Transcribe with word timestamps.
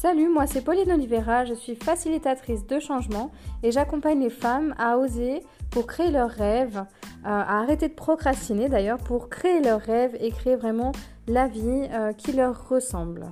Salut, 0.00 0.28
moi 0.28 0.46
c'est 0.46 0.60
Pauline 0.60 0.92
Oliveira, 0.92 1.44
je 1.44 1.54
suis 1.54 1.74
facilitatrice 1.74 2.64
de 2.68 2.78
changement 2.78 3.32
et 3.64 3.72
j'accompagne 3.72 4.20
les 4.20 4.30
femmes 4.30 4.72
à 4.78 4.96
oser 4.96 5.42
pour 5.72 5.88
créer 5.88 6.12
leurs 6.12 6.30
rêves, 6.30 6.76
euh, 6.78 6.84
à 7.24 7.58
arrêter 7.58 7.88
de 7.88 7.94
procrastiner 7.94 8.68
d'ailleurs, 8.68 8.98
pour 8.98 9.28
créer 9.28 9.60
leurs 9.60 9.80
rêves 9.80 10.16
et 10.20 10.30
créer 10.30 10.54
vraiment 10.54 10.92
la 11.26 11.48
vie 11.48 11.88
euh, 11.90 12.12
qui 12.12 12.30
leur 12.30 12.68
ressemble. 12.68 13.26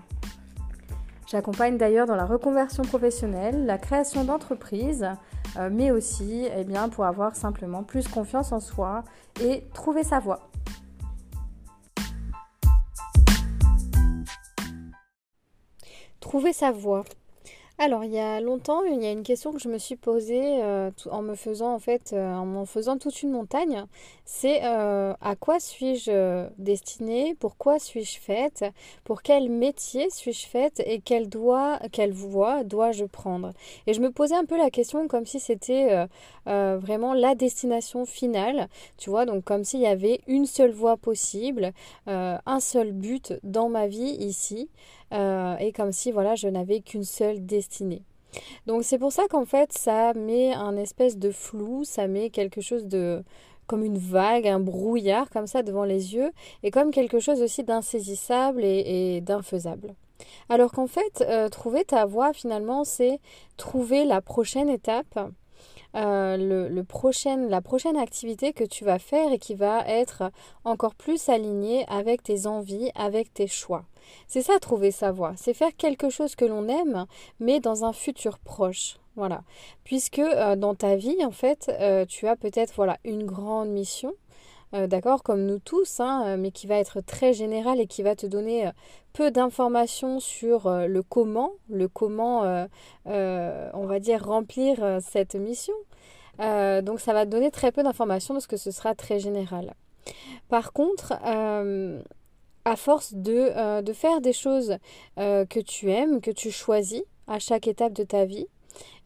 J'accompagne 1.28 1.78
d'ailleurs 1.78 2.08
dans 2.08 2.16
la 2.16 2.26
reconversion 2.26 2.82
professionnelle, 2.82 3.64
la 3.64 3.78
création 3.78 4.24
d'entreprises, 4.24 5.06
euh, 5.56 5.70
mais 5.72 5.92
aussi 5.92 6.48
eh 6.52 6.64
bien, 6.64 6.88
pour 6.88 7.04
avoir 7.04 7.36
simplement 7.36 7.84
plus 7.84 8.08
confiance 8.08 8.50
en 8.50 8.58
soi 8.58 9.04
et 9.40 9.62
trouver 9.72 10.02
sa 10.02 10.18
voie. 10.18 10.50
Trouver 16.26 16.52
sa 16.52 16.72
voie. 16.72 17.04
Alors, 17.78 18.02
il 18.02 18.10
y 18.10 18.18
a 18.18 18.40
longtemps, 18.40 18.82
il 18.82 19.00
y 19.00 19.06
a 19.06 19.12
une 19.12 19.22
question 19.22 19.52
que 19.52 19.60
je 19.60 19.68
me 19.68 19.78
suis 19.78 19.94
posée 19.94 20.60
euh, 20.60 20.90
en 21.08 21.22
me 21.22 21.36
faisant 21.36 21.72
en 21.72 21.78
fait, 21.78 22.14
euh, 22.14 22.34
en 22.34 22.44
m'en 22.44 22.66
faisant 22.66 22.98
toute 22.98 23.22
une 23.22 23.30
montagne. 23.30 23.84
C'est 24.28 24.64
euh, 24.64 25.14
à 25.20 25.36
quoi 25.36 25.60
suis-je 25.60 26.48
destinée? 26.58 27.36
Pourquoi 27.38 27.78
suis-je 27.78 28.18
faite? 28.18 28.64
Pour 29.04 29.22
quel 29.22 29.48
métier 29.48 30.10
suis-je 30.10 30.46
faite? 30.46 30.82
Et 30.84 31.00
quelle, 31.00 31.28
quelle 31.92 32.12
voie 32.12 32.64
dois-je 32.64 33.04
prendre? 33.04 33.52
Et 33.86 33.94
je 33.94 34.00
me 34.00 34.10
posais 34.10 34.34
un 34.34 34.44
peu 34.44 34.58
la 34.58 34.68
question 34.68 35.06
comme 35.06 35.26
si 35.26 35.38
c'était 35.40 36.06
vraiment 36.44 37.14
la 37.14 37.34
destination 37.36 38.04
finale. 38.04 38.68
Tu 38.98 39.10
vois, 39.10 39.26
donc 39.26 39.44
comme 39.44 39.64
s'il 39.64 39.80
y 39.80 39.86
avait 39.86 40.20
une 40.26 40.46
seule 40.46 40.72
voie 40.72 40.96
possible, 40.96 41.72
un 42.06 42.60
seul 42.60 42.92
but 42.92 43.32
dans 43.44 43.68
ma 43.68 43.86
vie 43.86 44.16
ici. 44.18 44.68
Euh, 45.12 45.56
et 45.58 45.70
comme 45.70 45.92
si 45.92 46.10
voilà 46.10 46.34
je 46.34 46.48
n'avais 46.48 46.80
qu'une 46.80 47.04
seule 47.04 47.46
destinée. 47.46 48.02
Donc 48.66 48.82
c'est 48.82 48.98
pour 48.98 49.12
ça 49.12 49.28
qu'en 49.30 49.44
fait 49.44 49.72
ça 49.72 50.12
met 50.14 50.52
un 50.52 50.76
espèce 50.76 51.16
de 51.16 51.30
flou, 51.30 51.84
ça 51.84 52.08
met 52.08 52.30
quelque 52.30 52.60
chose 52.60 52.86
de 52.86 53.22
comme 53.66 53.84
une 53.84 53.98
vague, 53.98 54.46
un 54.46 54.60
brouillard 54.60 55.30
comme 55.30 55.46
ça 55.46 55.62
devant 55.62 55.84
les 55.84 56.14
yeux 56.14 56.32
et 56.62 56.70
comme 56.70 56.90
quelque 56.90 57.20
chose 57.20 57.42
aussi 57.42 57.64
d'insaisissable 57.64 58.64
et, 58.64 59.20
d'infaisable. 59.20 59.94
Alors 60.48 60.72
qu'en 60.72 60.86
fait, 60.86 61.24
euh, 61.28 61.48
trouver 61.48 61.84
ta 61.84 62.06
voie 62.06 62.32
finalement, 62.32 62.84
c'est 62.84 63.20
trouver 63.56 64.04
la 64.04 64.20
prochaine 64.20 64.68
étape, 64.68 65.18
euh, 65.94 66.68
la 66.68 67.60
prochaine 67.62 67.96
activité 67.96 68.52
que 68.52 68.64
tu 68.64 68.84
vas 68.84 68.98
faire 68.98 69.32
et 69.32 69.38
qui 69.38 69.54
va 69.54 69.86
être 69.86 70.30
encore 70.64 70.94
plus 70.94 71.28
alignée 71.28 71.84
avec 71.88 72.22
tes 72.22 72.46
envies, 72.46 72.90
avec 72.94 73.32
tes 73.32 73.46
choix. 73.46 73.84
C'est 74.28 74.42
ça 74.42 74.58
trouver 74.60 74.90
sa 74.90 75.10
voie, 75.10 75.34
c'est 75.36 75.54
faire 75.54 75.74
quelque 75.76 76.10
chose 76.10 76.36
que 76.36 76.44
l'on 76.44 76.68
aime, 76.68 77.06
mais 77.40 77.60
dans 77.60 77.84
un 77.84 77.92
futur 77.92 78.38
proche. 78.38 78.96
Voilà. 79.16 79.42
Puisque 79.82 80.18
euh, 80.18 80.56
dans 80.56 80.74
ta 80.74 80.94
vie, 80.94 81.24
en 81.24 81.30
fait, 81.30 81.70
euh, 81.80 82.04
tu 82.04 82.28
as 82.28 82.36
peut-être 82.36 82.74
voilà, 82.76 82.98
une 83.04 83.24
grande 83.24 83.70
mission, 83.70 84.12
euh, 84.74 84.86
d'accord, 84.86 85.22
comme 85.22 85.46
nous 85.46 85.58
tous, 85.58 86.00
hein, 86.00 86.36
mais 86.36 86.50
qui 86.50 86.66
va 86.66 86.76
être 86.76 87.00
très 87.00 87.32
générale 87.32 87.80
et 87.80 87.86
qui 87.86 88.02
va 88.02 88.14
te 88.14 88.26
donner 88.26 88.70
peu 89.14 89.30
d'informations 89.30 90.20
sur 90.20 90.70
le 90.70 91.02
comment, 91.02 91.52
le 91.70 91.88
comment, 91.88 92.42
on 93.06 93.86
va 93.86 93.98
dire, 94.00 94.26
remplir 94.26 94.98
cette 95.00 95.34
mission. 95.34 95.74
donc 96.38 97.00
ça 97.00 97.14
va 97.14 97.24
te 97.24 97.30
donner 97.30 97.50
très 97.50 97.72
peu 97.72 97.82
d'informations 97.82 98.34
parce 98.34 98.46
que 98.46 98.58
ce 98.58 98.70
sera 98.70 98.94
très 98.94 99.18
général. 99.18 99.72
Par 100.50 100.74
contre, 100.74 101.14
à 102.64 102.76
force 102.76 103.14
de, 103.14 103.80
de 103.80 103.92
faire 103.94 104.20
des 104.20 104.34
choses 104.34 104.76
que 105.16 105.60
tu 105.60 105.90
aimes, 105.90 106.20
que 106.20 106.32
tu 106.32 106.50
choisis 106.50 107.04
à 107.28 107.38
chaque 107.38 107.68
étape 107.68 107.94
de 107.94 108.04
ta 108.04 108.26
vie, 108.26 108.48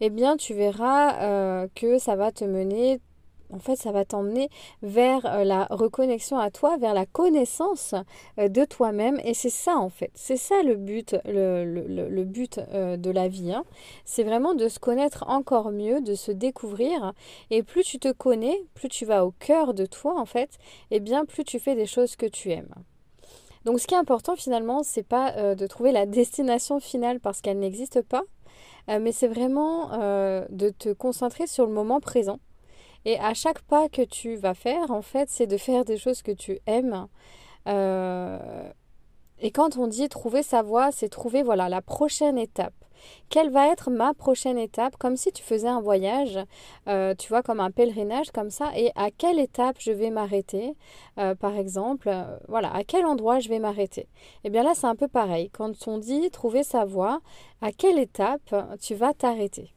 eh 0.00 0.10
bien 0.10 0.36
tu 0.36 0.54
verras 0.54 1.20
euh, 1.22 1.68
que 1.74 1.98
ça 1.98 2.16
va 2.16 2.32
te 2.32 2.44
mener, 2.44 3.00
en 3.52 3.58
fait 3.58 3.76
ça 3.76 3.92
va 3.92 4.04
t'emmener 4.04 4.48
vers 4.82 5.44
la 5.44 5.66
reconnexion 5.70 6.38
à 6.38 6.50
toi, 6.50 6.76
vers 6.78 6.94
la 6.94 7.06
connaissance 7.06 7.94
de 8.38 8.64
toi-même. 8.64 9.20
Et 9.24 9.34
c'est 9.34 9.50
ça 9.50 9.76
en 9.76 9.90
fait, 9.90 10.10
c'est 10.14 10.36
ça 10.36 10.62
le 10.62 10.76
but, 10.76 11.16
le, 11.24 11.64
le, 11.64 12.24
but 12.24 12.60
de 12.74 13.10
la 13.10 13.28
vie. 13.28 13.52
Hein. 13.52 13.64
C'est 14.04 14.24
vraiment 14.24 14.54
de 14.54 14.68
se 14.68 14.78
connaître 14.78 15.24
encore 15.28 15.70
mieux, 15.70 16.00
de 16.00 16.14
se 16.14 16.32
découvrir. 16.32 17.12
Et 17.50 17.62
plus 17.62 17.82
tu 17.82 17.98
te 17.98 18.12
connais, 18.12 18.62
plus 18.74 18.88
tu 18.88 19.04
vas 19.04 19.24
au 19.24 19.32
cœur 19.32 19.74
de 19.74 19.86
toi 19.86 20.18
en 20.18 20.26
fait, 20.26 20.58
et 20.90 20.96
eh 20.96 21.00
bien 21.00 21.24
plus 21.24 21.44
tu 21.44 21.58
fais 21.58 21.74
des 21.74 21.86
choses 21.86 22.16
que 22.16 22.26
tu 22.26 22.50
aimes. 22.50 22.74
Donc 23.64 23.78
ce 23.78 23.86
qui 23.86 23.94
est 23.94 23.98
important 23.98 24.36
finalement, 24.36 24.82
c'est 24.82 25.02
pas 25.02 25.32
euh, 25.36 25.54
de 25.54 25.66
trouver 25.66 25.92
la 25.92 26.06
destination 26.20 26.80
finale 26.80 27.20
parce 27.20 27.40
qu'elle 27.40 27.58
n'existe 27.58 28.02
pas, 28.02 28.22
euh, 28.88 28.98
mais 29.00 29.12
c'est 29.12 29.28
vraiment 29.28 29.92
euh, 29.92 30.46
de 30.50 30.70
te 30.70 30.92
concentrer 30.92 31.46
sur 31.46 31.66
le 31.66 31.72
moment 31.72 32.00
présent. 32.00 32.40
Et 33.04 33.18
à 33.18 33.32
chaque 33.34 33.62
pas 33.62 33.88
que 33.88 34.02
tu 34.02 34.36
vas 34.36 34.54
faire, 34.54 34.90
en 34.90 35.02
fait, 35.02 35.30
c'est 35.30 35.46
de 35.46 35.56
faire 35.56 35.84
des 35.84 35.96
choses 35.96 36.22
que 36.22 36.32
tu 36.32 36.58
aimes. 36.66 37.06
et 37.66 39.50
quand 39.52 39.78
on 39.78 39.86
dit 39.86 40.08
trouver 40.08 40.42
sa 40.42 40.62
voie, 40.62 40.92
c'est 40.92 41.08
trouver 41.08 41.42
voilà 41.42 41.68
la 41.68 41.80
prochaine 41.80 42.36
étape. 42.36 42.74
Quelle 43.28 43.50
va 43.50 43.68
être 43.68 43.90
ma 43.90 44.14
prochaine 44.14 44.58
étape? 44.58 44.96
Comme 44.96 45.16
si 45.16 45.32
tu 45.32 45.42
faisais 45.42 45.68
un 45.68 45.80
voyage, 45.80 46.38
euh, 46.88 47.14
tu 47.16 47.28
vois, 47.28 47.42
comme 47.42 47.60
un 47.60 47.70
pèlerinage 47.70 48.30
comme 48.30 48.50
ça, 48.50 48.70
et 48.76 48.90
à 48.96 49.10
quelle 49.10 49.38
étape 49.38 49.76
je 49.78 49.92
vais 49.92 50.10
m'arrêter, 50.10 50.74
euh, 51.18 51.34
par 51.34 51.56
exemple, 51.56 52.08
euh, 52.08 52.38
voilà, 52.48 52.74
à 52.74 52.84
quel 52.84 53.06
endroit 53.06 53.38
je 53.38 53.48
vais 53.48 53.58
m'arrêter? 53.58 54.02
Et 54.02 54.06
eh 54.44 54.50
bien 54.50 54.62
là, 54.62 54.72
c'est 54.74 54.86
un 54.86 54.96
peu 54.96 55.08
pareil. 55.08 55.50
Quand 55.50 55.88
on 55.88 55.98
dit 55.98 56.30
trouver 56.30 56.62
sa 56.62 56.84
voie, 56.84 57.20
à 57.62 57.72
quelle 57.72 57.98
étape 57.98 58.54
tu 58.80 58.94
vas 58.94 59.14
t'arrêter? 59.14 59.72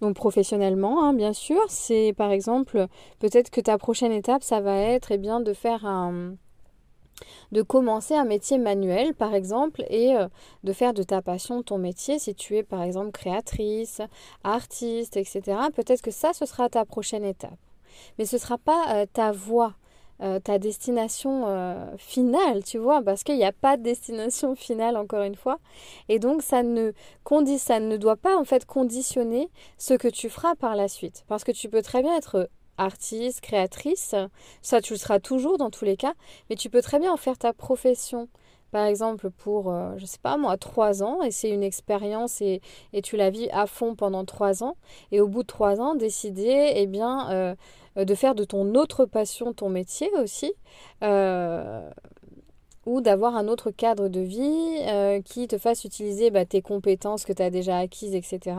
Donc 0.00 0.14
professionnellement, 0.16 1.04
hein, 1.04 1.14
bien 1.14 1.32
sûr, 1.32 1.62
c'est 1.68 2.14
par 2.16 2.30
exemple 2.30 2.86
peut-être 3.18 3.50
que 3.50 3.60
ta 3.60 3.78
prochaine 3.78 4.12
étape, 4.12 4.42
ça 4.42 4.60
va 4.60 4.76
être 4.76 5.12
eh 5.12 5.18
bien 5.18 5.40
de 5.40 5.52
faire 5.52 5.84
un, 5.84 6.36
de 7.52 7.62
commencer 7.62 8.14
un 8.14 8.24
métier 8.24 8.58
manuel 8.58 9.14
par 9.14 9.34
exemple 9.34 9.84
et 9.88 10.16
euh, 10.16 10.28
de 10.64 10.72
faire 10.72 10.94
de 10.94 11.02
ta 11.02 11.22
passion 11.22 11.62
ton 11.62 11.78
métier 11.78 12.18
si 12.18 12.34
tu 12.34 12.56
es 12.56 12.62
par 12.62 12.82
exemple 12.82 13.12
créatrice, 13.12 14.00
artiste, 14.44 15.16
etc. 15.16 15.42
Peut-être 15.74 16.02
que 16.02 16.10
ça, 16.10 16.32
ce 16.32 16.46
sera 16.46 16.68
ta 16.68 16.84
prochaine 16.84 17.24
étape. 17.24 17.58
Mais 18.18 18.26
ce 18.26 18.36
ne 18.36 18.40
sera 18.40 18.58
pas 18.58 18.94
euh, 18.94 19.06
ta 19.10 19.32
voie, 19.32 19.74
euh, 20.20 20.38
ta 20.38 20.58
destination 20.58 21.96
finale, 21.96 22.62
tu 22.64 22.78
vois, 22.78 23.02
parce 23.02 23.22
qu'il 23.22 23.36
n'y 23.36 23.44
a 23.44 23.52
pas 23.52 23.76
de 23.76 23.82
destination 23.82 24.54
finale 24.56 24.96
encore 24.96 25.22
une 25.22 25.36
fois. 25.36 25.58
Et 26.08 26.18
donc 26.18 26.42
ça 26.42 26.62
ne, 26.62 26.92
ça 27.58 27.80
ne 27.80 27.96
doit 27.96 28.16
pas 28.16 28.36
en 28.36 28.44
fait 28.44 28.66
conditionner 28.66 29.50
ce 29.78 29.94
que 29.94 30.08
tu 30.08 30.28
feras 30.28 30.54
par 30.54 30.76
la 30.76 30.88
suite. 30.88 31.24
Parce 31.28 31.44
que 31.44 31.52
tu 31.52 31.68
peux 31.68 31.82
très 31.82 32.02
bien 32.02 32.16
être 32.16 32.48
artiste, 32.78 33.40
créatrice, 33.40 34.14
ça 34.62 34.80
tu 34.80 34.94
le 34.94 34.98
seras 34.98 35.20
toujours 35.20 35.58
dans 35.58 35.70
tous 35.70 35.84
les 35.84 35.96
cas, 35.96 36.14
mais 36.50 36.56
tu 36.56 36.70
peux 36.70 36.82
très 36.82 36.98
bien 36.98 37.12
en 37.12 37.16
faire 37.16 37.38
ta 37.38 37.52
profession. 37.52 38.28
Par 38.72 38.84
exemple, 38.86 39.30
pour, 39.30 39.70
je 39.72 39.76
euh, 39.76 39.98
je 39.98 40.06
sais 40.06 40.18
pas 40.18 40.36
moi, 40.36 40.56
trois 40.56 41.02
ans, 41.02 41.22
et 41.22 41.30
c'est 41.30 41.50
une 41.50 41.62
expérience 41.62 42.40
et, 42.40 42.60
et, 42.92 43.00
tu 43.00 43.16
la 43.16 43.30
vis 43.30 43.48
à 43.50 43.66
fond 43.66 43.94
pendant 43.94 44.24
trois 44.24 44.62
ans, 44.64 44.76
et 45.12 45.20
au 45.20 45.28
bout 45.28 45.42
de 45.42 45.46
trois 45.46 45.80
ans, 45.80 45.94
décider 45.94 46.72
eh 46.74 46.86
bien, 46.86 47.30
euh, 47.30 47.54
de 48.04 48.14
faire 48.14 48.34
de 48.34 48.44
ton 48.44 48.74
autre 48.74 49.06
passion 49.06 49.52
ton 49.52 49.68
métier 49.68 50.10
aussi, 50.22 50.52
euh, 51.02 51.88
ou 52.86 53.00
d'avoir 53.00 53.36
un 53.36 53.48
autre 53.48 53.70
cadre 53.70 54.08
de 54.08 54.20
vie 54.20 55.22
qui 55.24 55.48
te 55.48 55.58
fasse 55.58 55.84
utiliser 55.84 56.30
bah, 56.30 56.44
tes 56.44 56.62
compétences 56.62 57.24
que 57.24 57.32
tu 57.32 57.42
as 57.42 57.50
déjà 57.50 57.78
acquises, 57.78 58.14
etc. 58.14 58.56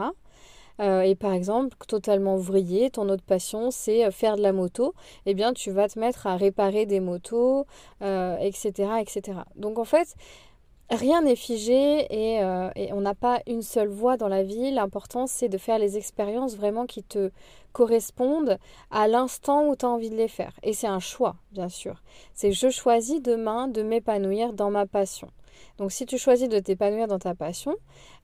Euh, 0.80 1.02
et 1.02 1.16
par 1.16 1.34
exemple, 1.34 1.76
totalement 1.88 2.36
ouvrier, 2.36 2.90
ton 2.90 3.10
autre 3.10 3.24
passion, 3.24 3.72
c'est 3.72 4.06
euh, 4.06 4.12
faire 4.12 4.38
de 4.38 4.42
la 4.42 4.54
moto, 4.54 4.94
eh 5.26 5.34
bien, 5.34 5.54
tu 5.54 5.72
vas 5.72 5.88
te 5.88 6.00
mettre 6.00 6.28
à 6.28 6.36
réparer 6.36 6.86
des 6.86 7.00
motos, 7.00 7.66
etc., 8.02 8.74
euh, 8.80 8.98
etc. 8.98 9.40
Donc, 9.56 9.80
en 9.80 9.86
fait, 9.86 10.16
rien 10.90 11.22
n'est 11.22 11.36
figé 11.36 12.08
et, 12.12 12.42
et 12.76 12.94
on 12.94 13.02
n'a 13.02 13.14
pas 13.14 13.42
une 13.46 13.62
seule 13.62 13.90
voie 13.90 14.16
dans 14.16 14.30
la 14.30 14.44
vie. 14.44 14.72
L'important, 14.72 15.28
c'est 15.28 15.50
de 15.50 15.58
faire 15.58 15.80
les 15.80 15.98
expériences 15.98 16.56
vraiment 16.56 16.86
qui 16.86 17.04
te 17.04 17.32
correspondent 17.74 18.58
à 18.90 19.08
l'instant 19.08 19.68
où 19.68 19.76
tu 19.76 19.86
as 19.86 19.90
envie 19.90 20.10
de 20.10 20.16
les 20.16 20.30
faire. 20.30 20.54
Et 20.64 20.72
c'est 20.72 20.88
un 20.88 21.02
choix, 21.02 21.36
bien 21.52 21.68
sûr. 21.68 22.02
C'est 22.34 22.54
je 22.54 22.70
choisis 22.70 23.22
demain 23.22 23.68
de 23.68 23.84
m'épanouir 23.84 24.54
dans 24.54 24.72
ma 24.72 24.86
passion. 24.86 25.30
Donc 25.78 25.92
si 25.92 26.06
tu 26.06 26.18
choisis 26.18 26.50
de 26.50 26.60
t'épanouir 26.60 27.08
dans 27.08 27.20
ta 27.20 27.36
passion, 27.36 27.76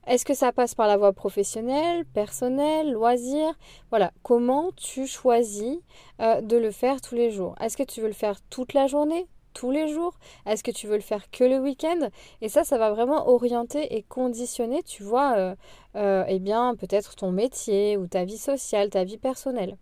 est-ce 0.06 0.24
que 0.24 0.34
ça 0.34 0.52
passe 0.52 0.74
par 0.74 0.86
la 0.86 0.96
voie 0.96 1.12
professionnelle, 1.12 2.04
personnelle, 2.04 2.92
loisir? 2.92 3.58
Voilà, 3.90 4.12
comment 4.22 4.70
tu 4.76 5.06
choisis 5.06 5.78
euh, 6.20 6.40
de 6.40 6.56
le 6.56 6.70
faire 6.70 7.00
tous 7.00 7.14
les 7.14 7.30
jours? 7.30 7.54
Est-ce 7.60 7.76
que 7.76 7.82
tu 7.82 8.00
veux 8.00 8.08
le 8.08 8.12
faire 8.12 8.40
toute 8.50 8.74
la 8.74 8.86
journée 8.86 9.26
tous 9.54 9.70
les 9.70 9.88
jours? 9.88 10.14
Est-ce 10.46 10.64
que 10.64 10.70
tu 10.70 10.86
veux 10.86 10.96
le 10.96 11.00
faire 11.00 11.30
que 11.30 11.44
le 11.44 11.58
week-end? 11.58 12.08
Et 12.42 12.48
ça, 12.48 12.64
ça 12.64 12.76
va 12.76 12.90
vraiment 12.90 13.28
orienter 13.28 13.96
et 13.96 14.02
conditionner, 14.02 14.82
tu 14.82 15.02
vois, 15.02 15.36
euh, 15.36 15.54
euh, 15.96 16.24
eh 16.28 16.38
bien, 16.38 16.74
peut-être 16.74 17.14
ton 17.14 17.30
métier 17.30 17.96
ou 17.96 18.06
ta 18.06 18.24
vie 18.24 18.38
sociale, 18.38 18.90
ta 18.90 19.04
vie 19.04 19.18
personnelle. 19.18 19.76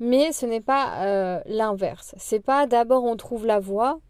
Mais 0.00 0.32
ce 0.32 0.46
n'est 0.46 0.60
pas 0.60 1.42
l'inverse. 1.46 2.14
C'est 2.18 2.40
pas 2.40 2.66
d'abord 2.66 3.04
on 3.04 3.16
trouve 3.16 3.46
la 3.46 3.60
voie 3.60 4.00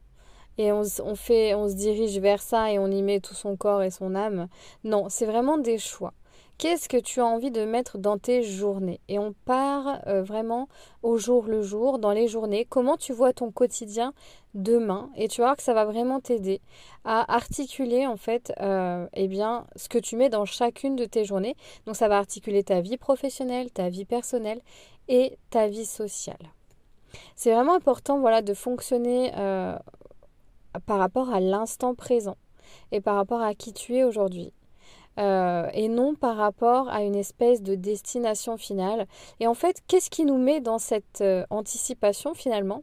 et 0.59 0.73
on, 0.73 0.85
fait, 1.15 1.55
on 1.55 1.69
se 1.69 1.75
dirige 1.75 2.19
vers 2.19 2.43
ça 2.43 2.71
et 2.71 2.79
on 2.79 2.87
y 2.89 3.03
met 3.03 3.21
tout 3.21 3.35
son 3.35 3.57
corps 3.57 3.83
et 3.83 3.91
son 3.91 4.15
âme. 4.15 4.49
Non, 4.85 5.07
c'est 5.09 5.27
vraiment 5.27 5.59
des 5.59 5.79
choix. 5.79 6.13
Qu'est-ce 6.57 6.89
que 6.89 6.97
tu 6.97 7.21
as 7.21 7.27
envie 7.27 7.51
de 7.51 7.65
mettre 7.65 7.99
dans 7.99 8.17
tes 8.17 8.45
journées? 8.45 9.01
Et 9.09 9.19
on 9.19 9.35
part 9.45 10.01
euh, 10.07 10.23
vraiment 10.23 10.69
au 11.03 11.19
jour 11.19 11.47
le 11.47 11.63
jour, 11.63 11.99
dans 11.99 12.13
les 12.13 12.29
journées. 12.29 12.65
Comment 12.65 12.97
tu 12.97 13.13
vois 13.13 13.33
ton 13.33 13.51
quotidien 13.51 14.15
demain? 14.55 15.11
Et 15.17 15.27
tu 15.27 15.41
vas 15.41 15.49
voir 15.49 15.57
que 15.57 15.65
ça 15.65 15.75
va 15.75 15.85
vraiment 15.85 16.21
t'aider 16.21 16.61
à 17.05 17.35
articuler 17.35 18.07
en 18.07 18.17
fait 18.17 18.53
euh, 18.61 19.09
eh 19.15 19.27
bien, 19.27 19.67
ce 19.75 19.89
que 19.89 19.99
tu 19.99 20.15
mets 20.15 20.29
dans 20.29 20.45
chacune 20.45 20.95
de 20.95 21.07
tes 21.07 21.25
journées. 21.25 21.57
Donc 21.87 21.97
ça 21.97 22.07
va 22.07 22.19
articuler 22.19 22.63
ta 22.63 22.81
vie 22.81 22.99
professionnelle, 22.99 23.73
ta 23.73 23.89
vie 23.89 24.05
personnelle 24.05 24.61
et 25.09 25.37
ta 25.51 25.67
vie 25.67 25.87
sociale. 25.87 26.53
C'est 27.35 27.53
vraiment 27.53 27.75
important 27.75 28.21
voilà, 28.21 28.43
de 28.43 28.55
fonctionner 28.55 29.33
euh, 29.37 29.77
par 30.87 30.99
rapport 30.99 31.33
à 31.33 31.41
l'instant 31.41 31.95
présent 31.95 32.37
et 32.93 33.01
par 33.01 33.17
rapport 33.17 33.43
à 33.43 33.55
qui 33.55 33.73
tu 33.73 33.97
es 33.97 34.05
aujourd'hui. 34.05 34.53
Euh, 35.21 35.69
et 35.73 35.87
non 35.87 36.17
par 36.17 36.37
rapport 36.37 36.89
à 36.89 37.03
une 37.03 37.15
espèce 37.15 37.63
de 37.63 37.77
destination 37.77 38.57
finale. 38.57 39.07
Et 39.39 39.47
en 39.47 39.55
fait, 39.55 39.81
qu'est-ce 39.87 40.11
qui 40.11 40.25
nous 40.25 40.39
met 40.39 40.61
dans 40.61 40.79
cette 40.79 41.21
euh, 41.21 41.47
anticipation 41.51 42.35
finalement? 42.35 42.83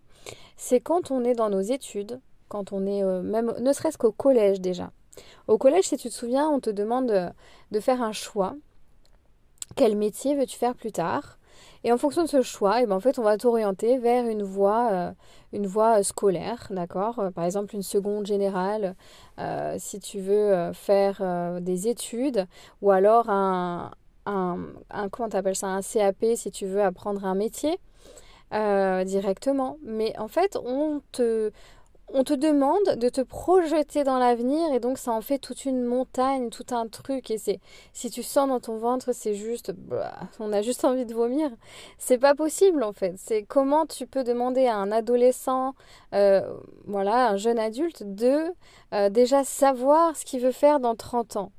C'est 0.55 0.79
quand 0.79 1.11
on 1.11 1.25
est 1.25 1.33
dans 1.33 1.49
nos 1.49 1.59
études, 1.59 2.21
quand 2.47 2.71
on 2.71 2.85
est 2.85 3.03
euh, 3.03 3.21
même, 3.21 3.53
ne 3.59 3.73
serait-ce 3.73 3.97
qu'au 3.97 4.13
collège 4.13 4.61
déjà. 4.61 4.91
Au 5.49 5.57
collège, 5.57 5.85
si 5.85 5.97
tu 5.97 6.07
te 6.07 6.13
souviens, 6.13 6.47
on 6.49 6.61
te 6.61 6.69
demande 6.69 7.33
de 7.71 7.79
faire 7.81 8.01
un 8.01 8.13
choix. 8.13 8.55
Quel 9.75 9.97
métier 9.97 10.35
veux-tu 10.35 10.57
faire 10.57 10.75
plus 10.75 10.93
tard? 10.93 11.37
Et 11.83 11.91
en 11.91 11.97
fonction 11.97 12.23
de 12.23 12.27
ce 12.27 12.41
choix, 12.41 12.79
et 12.79 12.83
eh 12.83 12.85
ben 12.85 12.95
en 12.95 12.99
fait, 12.99 13.17
on 13.17 13.23
va 13.23 13.37
t'orienter 13.37 13.97
vers 13.97 14.27
une 14.27 14.43
voie, 14.43 14.89
euh, 14.91 15.11
une 15.51 15.65
voie 15.65 15.99
euh, 15.99 16.03
scolaire, 16.03 16.67
d'accord? 16.69 17.19
Euh, 17.19 17.31
Par 17.31 17.43
exemple, 17.45 17.75
une 17.75 17.81
seconde 17.83 18.25
générale, 18.25 18.95
si 19.79 19.99
tu 19.99 20.19
veux 20.19 20.71
faire 20.73 21.59
des 21.61 21.87
études, 21.87 22.45
ou 22.83 22.91
alors 22.91 23.29
un, 23.29 23.89
un, 24.27 24.59
un 24.91 25.09
comment 25.09 25.29
t'appelles 25.29 25.55
ça, 25.55 25.67
un 25.67 25.81
CAP 25.81 26.23
si 26.35 26.51
tu 26.51 26.67
veux 26.67 26.83
apprendre 26.83 27.25
un 27.25 27.33
métier 27.33 27.79
directement. 28.51 29.77
Mais 29.83 30.13
en 30.19 30.27
fait, 30.27 30.57
on 30.63 31.01
te, 31.11 31.51
on 32.13 32.23
te 32.23 32.33
demande 32.33 32.97
de 32.97 33.09
te 33.09 33.21
projeter 33.21 34.03
dans 34.03 34.19
l'avenir 34.19 34.73
et 34.73 34.79
donc 34.79 34.97
ça 34.97 35.11
en 35.11 35.21
fait 35.21 35.39
toute 35.39 35.65
une 35.65 35.83
montagne, 35.83 36.49
tout 36.49 36.65
un 36.71 36.87
truc 36.87 37.31
et 37.31 37.37
c'est 37.37 37.59
si 37.93 38.09
tu 38.09 38.23
sens 38.23 38.47
dans 38.49 38.59
ton 38.59 38.77
ventre 38.77 39.13
c'est 39.13 39.33
juste 39.33 39.71
bah, 39.71 40.13
on 40.39 40.51
a 40.51 40.61
juste 40.61 40.83
envie 40.85 41.05
de 41.05 41.13
vomir. 41.13 41.49
C'est 41.97 42.17
pas 42.17 42.35
possible 42.35 42.83
en 42.83 42.93
fait. 42.93 43.13
C'est 43.17 43.43
comment 43.43 43.85
tu 43.85 44.07
peux 44.07 44.23
demander 44.23 44.67
à 44.67 44.77
un 44.77 44.91
adolescent, 44.91 45.73
euh, 46.13 46.41
voilà, 46.85 47.29
un 47.29 47.37
jeune 47.37 47.59
adulte 47.59 48.03
de 48.03 48.53
euh, 48.93 49.09
déjà 49.09 49.43
savoir 49.43 50.15
ce 50.15 50.25
qu'il 50.25 50.41
veut 50.41 50.51
faire 50.51 50.79
dans 50.79 50.95
30 50.95 51.37
ans 51.37 51.51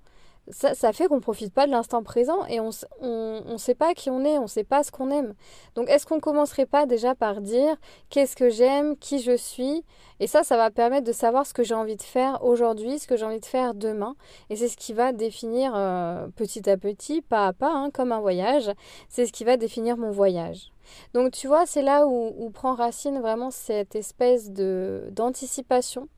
ça, 0.48 0.92
fait 0.92 1.06
qu'on 1.06 1.16
ne 1.16 1.20
profite 1.20 1.54
pas 1.54 1.66
de 1.66 1.70
l'instant 1.70 2.02
présent 2.02 2.44
et 2.46 2.58
on 2.58 2.70
ne 3.00 3.56
sait 3.58 3.74
pas 3.74 3.94
qui 3.94 4.10
on 4.10 4.24
est, 4.24 4.38
on 4.38 4.42
ne 4.42 4.46
sait 4.48 4.64
pas 4.64 4.82
ce 4.82 4.90
qu'on 4.90 5.10
aime. 5.10 5.34
Donc 5.76 5.88
est-ce 5.88 6.04
qu'on 6.04 6.18
commencerait 6.18 6.66
pas 6.66 6.84
déjà 6.84 7.14
par 7.14 7.40
dire 7.40 7.76
qu'est-ce 8.10 8.34
que 8.34 8.50
j'aime, 8.50 8.96
qui 8.96 9.20
je 9.20 9.36
suis? 9.36 9.84
Et 10.18 10.26
ça, 10.26 10.42
ça 10.42 10.56
va 10.56 10.70
permettre 10.70 11.06
de 11.06 11.12
savoir 11.12 11.46
ce 11.46 11.54
que 11.54 11.62
j'ai 11.62 11.74
envie 11.74 11.96
de 11.96 12.02
faire 12.02 12.44
aujourd'hui, 12.44 12.98
ce 12.98 13.06
que 13.06 13.16
j'ai 13.16 13.24
envie 13.24 13.40
de 13.40 13.46
faire 13.46 13.74
demain. 13.74 14.16
Et 14.50 14.56
c'est 14.56 14.68
ce 14.68 14.76
qui 14.76 14.92
va 14.92 15.12
définir 15.12 15.74
euh, 15.76 16.26
petit 16.34 16.68
à 16.68 16.76
petit, 16.76 17.22
pas 17.22 17.46
à 17.46 17.52
pas, 17.52 17.72
hein, 17.72 17.90
comme 17.90 18.10
un 18.10 18.20
voyage, 18.20 18.70
c'est 19.08 19.26
ce 19.26 19.32
qui 19.32 19.44
va 19.44 19.56
définir 19.56 19.96
mon 19.96 20.10
voyage. 20.10 20.72
Donc 21.14 21.30
tu 21.30 21.46
vois, 21.46 21.66
c'est 21.66 21.82
là 21.82 22.06
où, 22.06 22.32
où 22.36 22.50
prend 22.50 22.74
racine 22.74 23.20
vraiment 23.20 23.52
cette 23.52 23.94
espèce 23.94 24.50
d'anticipation 24.50 26.08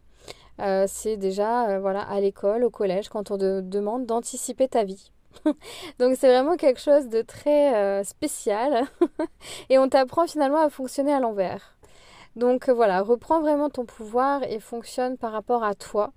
euh, 0.61 0.85
c'est 0.89 1.17
déjà 1.17 1.69
euh, 1.69 1.81
voilà 1.81 2.03
à 2.03 2.21
l'école, 2.21 2.65
au 2.65 2.71
collège, 2.71 3.09
quand 3.09 3.31
on 3.31 3.39
te 3.39 3.61
demande 3.61 4.06
d'anticiper 4.06 4.69
ta 4.69 4.85
vie. 4.85 5.11
Donc 5.99 6.17
c'est 6.17 6.29
vraiment 6.29 6.56
quelque 6.56 6.81
chose 6.81 7.09
de 7.09 7.23
très 7.23 7.75
euh, 7.75 8.05
spécial 8.05 8.85
et 9.69 9.79
on 9.79 9.89
t'apprend 9.89 10.27
finalement 10.27 10.62
à 10.62 10.71
fonctionner 10.71 11.12
à 11.12 11.21
l'envers. 11.21 11.77
Donc 12.37 12.69
voilà, 12.69 13.03
reprends 13.03 13.41
vraiment 13.41 13.71
ton 13.71 13.85
pouvoir 13.85 14.43
et 14.45 14.61
fonctionne 14.61 15.17
par 15.17 15.33
rapport 15.33 15.65
à 15.65 15.75
toi 15.75 16.12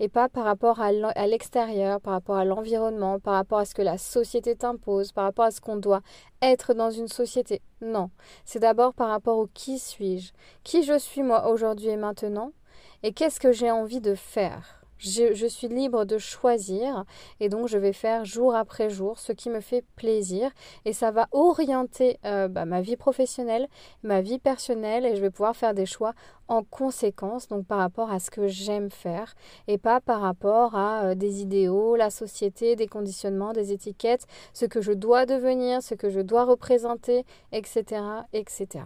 et 0.00 0.08
pas 0.08 0.28
par 0.28 0.44
rapport 0.44 0.80
à 0.80 0.90
l'extérieur, 1.26 2.00
par 2.00 2.14
rapport 2.14 2.36
à 2.36 2.44
l'environnement, 2.44 3.20
par 3.20 3.34
rapport 3.34 3.58
à 3.58 3.64
ce 3.64 3.72
que 3.72 3.82
la 3.82 3.98
société 3.98 4.56
t'impose, 4.56 5.12
par 5.12 5.24
rapport 5.24 5.44
à 5.44 5.50
ce 5.52 5.60
qu'on 5.60 5.76
doit 5.76 6.00
être 6.40 6.74
dans 6.74 6.90
une 6.90 7.06
société. 7.06 7.62
Non, 7.80 8.10
c'est 8.44 8.58
d'abord 8.58 8.94
par 8.94 9.08
rapport 9.08 9.38
au 9.38 9.46
qui 9.46 9.78
suis-je, 9.78 10.32
qui 10.64 10.82
je 10.82 10.98
suis 10.98 11.22
moi 11.22 11.48
aujourd'hui 11.48 11.88
et 11.88 11.96
maintenant, 11.96 12.52
et 13.02 13.12
qu'est-ce 13.12 13.40
que 13.40 13.52
j'ai 13.52 13.70
envie 13.70 14.00
de 14.00 14.14
faire? 14.14 14.82
Je, 15.04 15.46
suis 15.48 15.66
libre 15.66 16.04
de 16.04 16.16
choisir 16.16 17.04
et 17.40 17.48
donc 17.48 17.66
je 17.66 17.76
vais 17.76 17.92
faire 17.92 18.24
jour 18.24 18.54
après 18.54 18.88
jour 18.88 19.18
ce 19.18 19.32
qui 19.32 19.50
me 19.50 19.58
fait 19.58 19.84
plaisir 19.96 20.52
et 20.84 20.92
ça 20.92 21.10
va 21.10 21.26
orienter 21.32 22.20
euh, 22.24 22.46
bah, 22.46 22.66
ma 22.66 22.80
vie 22.80 22.96
professionnelle, 22.96 23.66
ma 24.04 24.20
vie 24.20 24.38
personnelle 24.38 25.04
et 25.04 25.16
je 25.16 25.20
vais 25.20 25.30
pouvoir 25.30 25.56
faire 25.56 25.74
des 25.74 25.86
choix 25.86 26.12
en 26.46 26.62
conséquence, 26.62 27.48
donc 27.48 27.66
par 27.66 27.78
rapport 27.78 28.12
à 28.12 28.20
ce 28.20 28.30
que 28.30 28.46
j'aime 28.46 28.92
faire 28.92 29.34
et 29.66 29.76
pas 29.76 30.00
par 30.00 30.20
rapport 30.20 30.76
à 30.76 31.06
euh, 31.06 31.14
des 31.16 31.42
idéaux, 31.42 31.96
la 31.96 32.10
société, 32.10 32.76
des 32.76 32.86
conditionnements, 32.86 33.52
des 33.52 33.72
étiquettes, 33.72 34.28
ce 34.52 34.66
que 34.66 34.80
je 34.80 34.92
dois 34.92 35.26
devenir, 35.26 35.82
ce 35.82 35.96
que 35.96 36.10
je 36.10 36.20
dois 36.20 36.44
représenter, 36.44 37.24
etc. 37.50 38.02
etc. 38.32 38.84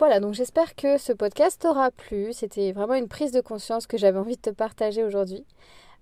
Voilà, 0.00 0.18
donc 0.18 0.32
j'espère 0.32 0.74
que 0.76 0.96
ce 0.96 1.12
podcast 1.12 1.60
t'aura 1.60 1.90
plu. 1.90 2.32
C'était 2.32 2.72
vraiment 2.72 2.94
une 2.94 3.06
prise 3.06 3.32
de 3.32 3.42
conscience 3.42 3.86
que 3.86 3.98
j'avais 3.98 4.18
envie 4.18 4.36
de 4.36 4.40
te 4.40 4.48
partager 4.48 5.04
aujourd'hui. 5.04 5.44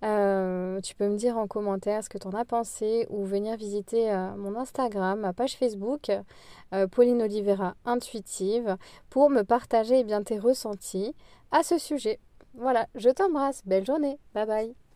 Euh, 0.05 0.81
tu 0.83 0.95
peux 0.95 1.09
me 1.09 1.17
dire 1.17 1.37
en 1.37 1.49
commentaire 1.49 2.05
ce 2.05 2.09
que 2.09 2.17
tu 2.17 2.29
en 2.29 2.31
as 2.31 2.45
pensé 2.45 3.09
ou 3.11 3.25
venir 3.25 3.57
visiter 3.57 4.13
euh, 4.13 4.37
mon 4.37 4.55
Instagram, 4.55 5.19
ma 5.19 5.33
page 5.33 5.57
Facebook, 5.57 6.13
euh, 6.73 6.87
Pauline 6.87 7.23
Olivera 7.23 7.75
Intuitive, 7.85 8.77
pour 9.11 9.31
me 9.31 9.43
partager 9.43 9.99
eh 9.99 10.05
bien, 10.05 10.23
tes 10.23 10.39
ressentis 10.39 11.13
à 11.51 11.65
ce 11.65 11.77
sujet. 11.77 12.21
Voilà, 12.55 12.87
je 12.95 13.11
t'embrasse. 13.11 13.63
Belle 13.67 13.85
journée. 13.85 14.21
Bye 14.33 14.47
bye. 14.47 14.88